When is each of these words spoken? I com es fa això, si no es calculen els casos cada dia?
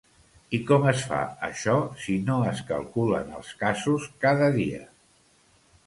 I 0.57 0.59
com 0.69 0.87
es 0.91 1.03
fa 1.11 1.19
això, 1.49 1.75
si 2.05 2.17
no 2.31 2.39
es 2.55 2.65
calculen 2.73 3.31
els 3.41 3.55
casos 3.63 4.11
cada 4.27 4.53
dia? 4.61 4.85